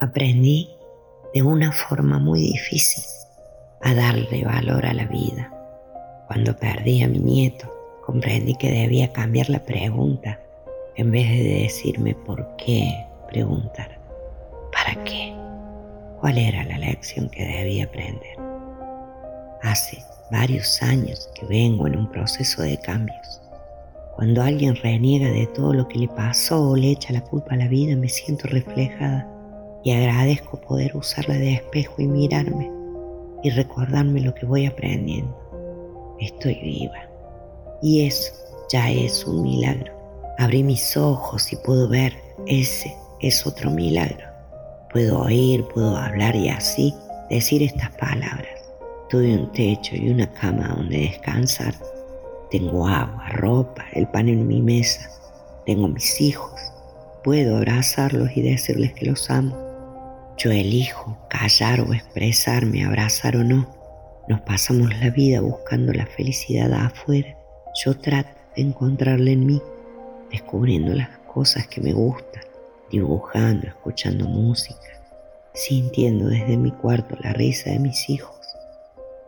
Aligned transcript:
Aprendí 0.00 0.70
de 1.34 1.42
una 1.42 1.72
forma 1.72 2.20
muy 2.20 2.38
difícil 2.38 3.02
a 3.82 3.92
darle 3.94 4.44
valor 4.44 4.86
a 4.86 4.94
la 4.94 5.06
vida. 5.06 5.52
Cuando 6.28 6.56
perdí 6.56 7.02
a 7.02 7.08
mi 7.08 7.18
nieto, 7.18 7.68
comprendí 8.06 8.54
que 8.54 8.70
debía 8.70 9.12
cambiar 9.12 9.50
la 9.50 9.64
pregunta 9.64 10.38
en 10.94 11.10
vez 11.10 11.28
de 11.28 11.62
decirme 11.62 12.14
por 12.14 12.46
qué 12.56 13.06
preguntar. 13.28 13.98
¿Para 14.70 15.02
qué? 15.02 15.34
¿Cuál 16.20 16.38
era 16.38 16.62
la 16.62 16.78
lección 16.78 17.28
que 17.28 17.44
debía 17.44 17.86
aprender? 17.86 18.38
Hace 19.62 19.98
varios 20.30 20.80
años 20.80 21.28
que 21.34 21.44
vengo 21.46 21.88
en 21.88 21.96
un 21.96 22.08
proceso 22.08 22.62
de 22.62 22.78
cambios. 22.78 23.42
Cuando 24.14 24.42
alguien 24.42 24.76
reniega 24.76 25.28
de 25.28 25.48
todo 25.48 25.72
lo 25.72 25.88
que 25.88 25.98
le 25.98 26.08
pasó 26.08 26.70
o 26.70 26.76
le 26.76 26.92
echa 26.92 27.12
la 27.12 27.24
culpa 27.24 27.54
a 27.54 27.58
la 27.58 27.66
vida, 27.66 27.96
me 27.96 28.08
siento 28.08 28.46
reflejada 28.46 29.28
y 29.84 29.92
agradezco 29.92 30.60
poder 30.60 30.96
usarla 30.96 31.34
de 31.34 31.54
espejo 31.54 31.94
y 31.98 32.06
mirarme 32.06 32.70
y 33.42 33.50
recordarme 33.50 34.20
lo 34.20 34.34
que 34.34 34.46
voy 34.46 34.66
aprendiendo. 34.66 35.36
Estoy 36.20 36.54
viva. 36.54 36.98
Y 37.82 38.06
eso 38.06 38.32
ya 38.70 38.90
es 38.90 39.24
un 39.24 39.42
milagro. 39.42 39.92
Abrí 40.38 40.62
mis 40.62 40.96
ojos 40.96 41.52
y 41.52 41.56
puedo 41.56 41.88
ver. 41.88 42.12
Ese 42.46 42.94
es 43.20 43.46
otro 43.46 43.70
milagro. 43.70 44.26
Puedo 44.92 45.20
oír, 45.20 45.64
puedo 45.74 45.96
hablar 45.96 46.34
y 46.34 46.48
así 46.48 46.94
decir 47.30 47.62
estas 47.62 47.90
palabras. 47.92 48.48
Tuve 49.10 49.36
un 49.36 49.52
techo 49.52 49.96
y 49.96 50.10
una 50.10 50.30
cama 50.32 50.74
donde 50.76 50.98
descansar. 50.98 51.74
Tengo 52.50 52.86
agua, 52.86 53.28
ropa, 53.30 53.84
el 53.92 54.06
pan 54.08 54.28
en 54.28 54.46
mi 54.46 54.60
mesa. 54.60 55.10
Tengo 55.66 55.88
mis 55.88 56.20
hijos. 56.20 56.60
Puedo 57.22 57.56
abrazarlos 57.56 58.36
y 58.36 58.42
decirles 58.42 58.92
que 58.94 59.06
los 59.06 59.30
amo. 59.30 59.67
Yo 60.38 60.52
elijo 60.52 61.18
callar 61.28 61.80
o 61.80 61.92
expresarme, 61.92 62.84
abrazar 62.84 63.36
o 63.36 63.42
no. 63.42 63.68
Nos 64.28 64.40
pasamos 64.42 64.96
la 65.00 65.10
vida 65.10 65.40
buscando 65.40 65.92
la 65.92 66.06
felicidad 66.06 66.72
afuera. 66.74 67.36
Yo 67.84 67.98
trato 67.98 68.40
de 68.54 68.62
encontrarla 68.62 69.32
en 69.32 69.46
mí, 69.46 69.60
descubriendo 70.30 70.94
las 70.94 71.08
cosas 71.26 71.66
que 71.66 71.80
me 71.80 71.92
gustan, 71.92 72.44
dibujando, 72.88 73.66
escuchando 73.66 74.28
música, 74.28 75.02
sintiendo 75.54 76.28
desde 76.28 76.56
mi 76.56 76.70
cuarto 76.70 77.16
la 77.20 77.32
risa 77.32 77.70
de 77.70 77.80
mis 77.80 78.08
hijos, 78.08 78.38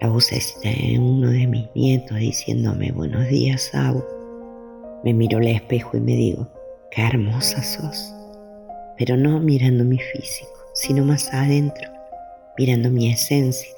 la 0.01 0.11
vocecita 0.11 0.69
de 0.69 0.97
uno 1.01 1.31
de 1.31 1.49
mis 1.49 1.69
nietos 1.75 2.19
diciéndome 2.19 2.93
buenos 2.93 3.27
días, 3.27 3.63
Sabo. 3.73 4.07
Me 5.03 5.13
miro 5.13 5.39
al 5.39 5.49
espejo 5.49 5.97
y 5.97 6.01
me 6.01 6.13
digo, 6.13 6.47
qué 6.93 7.03
hermosa 7.03 7.65
sos, 7.65 8.15
pero 8.97 9.17
no 9.17 9.41
mirando 9.41 9.85
mi 9.85 9.99
físico, 9.99 10.60
sino 10.81 11.05
más 11.05 11.29
adentro, 11.35 11.91
mirando 12.57 12.91
mi 12.91 13.13
esencia, 13.13 13.69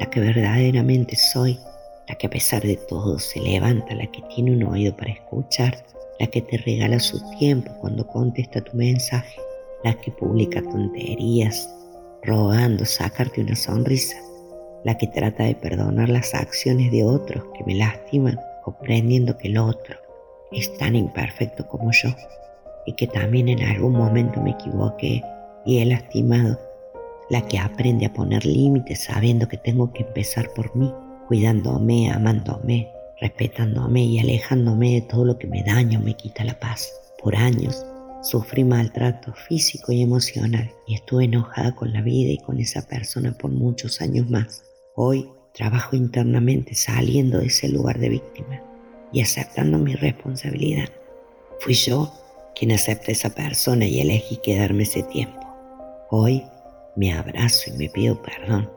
la 0.00 0.06
que 0.06 0.18
verdaderamente 0.18 1.14
soy, 1.14 1.58
la 2.08 2.14
que 2.14 2.26
a 2.26 2.30
pesar 2.30 2.62
de 2.62 2.76
todo 2.76 3.18
se 3.18 3.38
levanta, 3.38 3.94
la 3.94 4.06
que 4.06 4.22
tiene 4.34 4.52
un 4.52 4.62
oído 4.62 4.96
para 4.96 5.12
escuchar, 5.12 5.84
la 6.18 6.26
que 6.26 6.40
te 6.40 6.56
regala 6.56 7.00
su 7.00 7.20
tiempo 7.38 7.70
cuando 7.82 8.06
contesta 8.06 8.62
tu 8.62 8.74
mensaje, 8.78 9.38
la 9.84 9.92
que 9.92 10.10
publica 10.10 10.62
tonterías, 10.62 11.68
rogando 12.22 12.86
sacarte 12.86 13.42
una 13.42 13.54
sonrisa, 13.54 14.16
la 14.84 14.96
que 14.96 15.06
trata 15.08 15.44
de 15.44 15.54
perdonar 15.54 16.08
las 16.08 16.32
acciones 16.32 16.90
de 16.90 17.04
otros 17.04 17.44
que 17.58 17.64
me 17.64 17.74
lastiman, 17.74 18.40
comprendiendo 18.64 19.36
que 19.36 19.48
el 19.48 19.58
otro 19.58 19.96
es 20.50 20.74
tan 20.78 20.96
imperfecto 20.96 21.68
como 21.68 21.92
yo 21.92 22.08
y 22.86 22.94
que 22.94 23.06
también 23.06 23.50
en 23.50 23.62
algún 23.64 23.92
momento 23.92 24.40
me 24.40 24.52
equivoqué 24.52 25.22
y 25.64 25.78
he 25.78 25.86
lastimado, 25.86 26.58
la 27.30 27.46
que 27.46 27.58
aprende 27.58 28.06
a 28.06 28.12
poner 28.12 28.44
límites 28.46 29.04
sabiendo 29.04 29.48
que 29.48 29.58
tengo 29.58 29.92
que 29.92 30.02
empezar 30.02 30.50
por 30.54 30.74
mí, 30.74 30.92
cuidándome, 31.26 32.10
amándome, 32.10 32.90
respetándome 33.20 34.04
y 34.04 34.18
alejándome 34.18 34.94
de 34.94 35.00
todo 35.02 35.24
lo 35.24 35.38
que 35.38 35.46
me 35.46 35.62
daña 35.62 35.98
o 35.98 36.02
me 36.02 36.14
quita 36.14 36.44
la 36.44 36.58
paz. 36.58 36.90
Por 37.22 37.36
años 37.36 37.84
sufrí 38.22 38.64
maltrato 38.64 39.32
físico 39.32 39.92
y 39.92 40.02
emocional 40.02 40.70
y 40.86 40.94
estuve 40.94 41.24
enojada 41.24 41.74
con 41.74 41.92
la 41.92 42.02
vida 42.02 42.30
y 42.30 42.38
con 42.38 42.58
esa 42.58 42.86
persona 42.86 43.32
por 43.32 43.50
muchos 43.50 44.00
años 44.00 44.28
más. 44.30 44.64
Hoy 44.94 45.28
trabajo 45.52 45.96
internamente 45.96 46.74
saliendo 46.74 47.38
de 47.38 47.46
ese 47.46 47.68
lugar 47.68 47.98
de 47.98 48.08
víctima 48.08 48.62
y 49.12 49.20
aceptando 49.20 49.78
mi 49.78 49.94
responsabilidad. 49.94 50.88
Fui 51.60 51.74
yo 51.74 52.12
quien 52.54 52.72
acepté 52.72 53.10
a 53.10 53.12
esa 53.12 53.30
persona 53.30 53.86
y 53.86 54.00
elegí 54.00 54.38
quedarme 54.38 54.84
ese 54.84 55.02
tiempo. 55.04 55.37
Hoy 56.10 56.42
me 56.96 57.12
abrazo 57.12 57.70
y 57.70 57.76
me 57.76 57.90
pido 57.90 58.20
perdón 58.22 58.70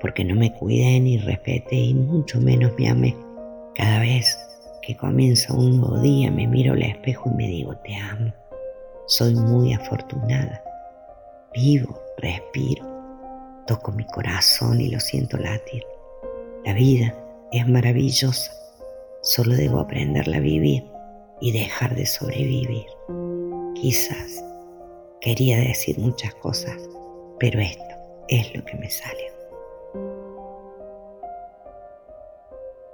porque 0.00 0.24
no 0.24 0.34
me 0.34 0.50
cuidé 0.54 0.98
ni 0.98 1.18
respeté 1.18 1.76
y 1.76 1.92
mucho 1.92 2.40
menos 2.40 2.72
me 2.78 2.88
amé. 2.88 3.16
Cada 3.74 4.00
vez 4.00 4.38
que 4.80 4.96
comienza 4.96 5.52
un 5.52 5.78
nuevo 5.78 6.00
día 6.00 6.30
me 6.30 6.46
miro 6.46 6.72
al 6.72 6.82
espejo 6.82 7.28
y 7.30 7.36
me 7.36 7.48
digo 7.48 7.76
te 7.84 7.94
amo. 7.96 8.32
Soy 9.08 9.34
muy 9.34 9.74
afortunada. 9.74 10.62
Vivo, 11.52 12.00
respiro, 12.16 12.82
toco 13.66 13.92
mi 13.92 14.06
corazón 14.06 14.80
y 14.80 14.88
lo 14.88 15.00
siento 15.00 15.36
latir. 15.36 15.82
La 16.64 16.72
vida 16.72 17.14
es 17.52 17.68
maravillosa. 17.68 18.52
Solo 19.20 19.54
debo 19.54 19.80
aprenderla 19.80 20.38
a 20.38 20.40
vivir 20.40 20.90
y 21.42 21.52
dejar 21.52 21.94
de 21.94 22.06
sobrevivir. 22.06 22.86
Quizás 23.74 24.42
Quería 25.20 25.58
decir 25.58 25.98
muchas 25.98 26.34
cosas, 26.36 26.78
pero 27.38 27.60
esto 27.60 27.84
es 28.28 28.54
lo 28.54 28.64
que 28.64 28.74
me 28.76 28.88
sale. 28.88 29.30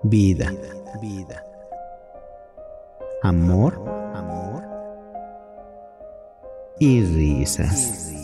Vida, 0.03 0.53
vida. 1.01 1.47
Amor, 3.23 3.75
amor. 4.15 4.65
Y 6.81 7.01
risas. 7.03 8.16